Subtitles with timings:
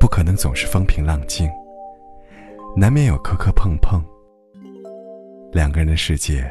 [0.00, 1.46] 不可能总是风平浪静，
[2.74, 4.02] 难免有磕磕碰碰。
[5.52, 6.50] 两个人的世界，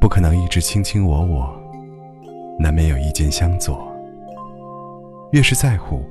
[0.00, 1.56] 不可能一直卿卿我我，
[2.58, 3.86] 难免有意见相左。
[5.30, 6.04] 越是在乎，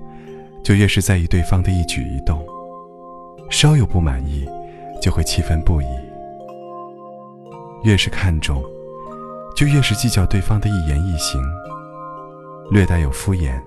[0.63, 2.41] 就越是在意对方的一举一动，
[3.49, 4.47] 稍有不满意，
[5.01, 5.85] 就会气愤不已。
[7.83, 8.63] 越是看重，
[9.53, 11.41] 就越是计较对方的一言一行，
[12.71, 13.61] 略带有敷衍。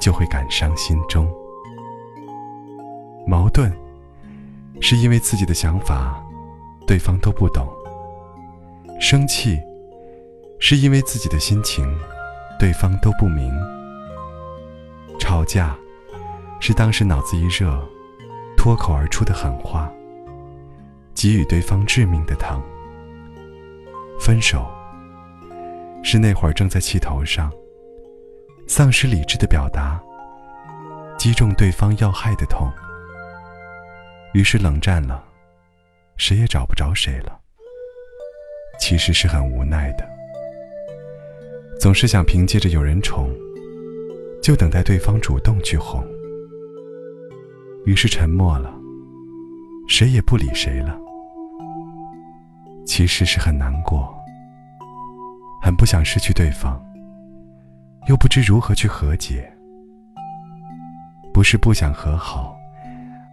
[0.00, 1.32] 就会感伤心中。
[3.26, 3.72] 矛盾，
[4.80, 6.22] 是因为自己的想法，
[6.86, 7.66] 对方都不懂；
[9.00, 9.58] 生气，
[10.58, 11.86] 是因为自己的心情，
[12.58, 13.50] 对方都不明；
[15.18, 15.76] 吵架，
[16.60, 17.80] 是当时脑子一热，
[18.56, 19.90] 脱口而出的狠话，
[21.14, 22.60] 给予对方致命的疼；
[24.18, 24.66] 分手，
[26.02, 27.50] 是那会儿正在气头上。
[28.66, 30.00] 丧失理智的表达，
[31.18, 32.68] 击中对方要害的痛，
[34.34, 35.22] 于是冷战了，
[36.16, 37.38] 谁也找不着谁了。
[38.78, 40.08] 其实是很无奈的，
[41.78, 43.30] 总是想凭借着有人宠，
[44.42, 46.02] 就等待对方主动去哄，
[47.84, 48.74] 于是沉默了，
[49.86, 50.98] 谁也不理谁了。
[52.86, 54.12] 其实是很难过，
[55.62, 56.82] 很不想失去对方。
[58.08, 59.48] 又不知如何去和解，
[61.32, 62.56] 不是不想和好，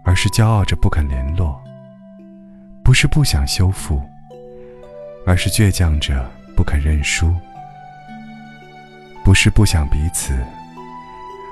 [0.09, 1.53] 而是骄傲着不肯联络；
[2.83, 4.01] 不是不想修复，
[5.23, 7.27] 而是倔强着不肯认输；
[9.23, 10.33] 不是不想彼此，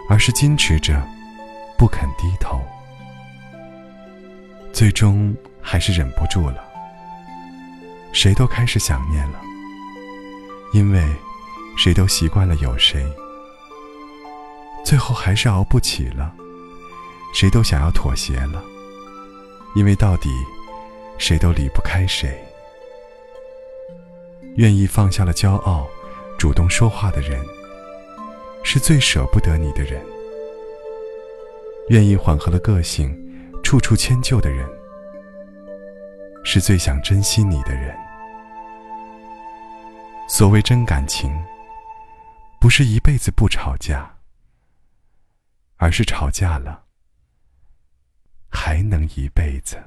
[0.10, 1.00] 而是矜持着
[1.78, 2.60] 不肯低头。
[4.74, 6.60] 最终还是忍不住了，
[8.12, 9.40] 谁都开始想念了，
[10.74, 11.08] 因为。
[11.78, 13.06] 谁都习惯了有谁，
[14.84, 16.34] 最后还是熬不起了。
[17.40, 18.64] 谁都想要妥协了，
[19.76, 20.28] 因为到底
[21.20, 22.36] 谁都离不开谁。
[24.56, 25.88] 愿意放下了骄傲，
[26.40, 27.46] 主动说话的人，
[28.64, 30.02] 是最舍不得你的人；
[31.90, 33.16] 愿意缓和了个性，
[33.64, 34.68] 处处迁就的人，
[36.44, 37.96] 是最想珍惜你的人。
[40.28, 41.32] 所谓真感情。
[42.60, 44.16] 不是一辈子不吵架，
[45.76, 46.87] 而是吵架了
[48.60, 49.78] 还能一辈子。